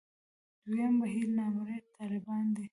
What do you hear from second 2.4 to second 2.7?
دي.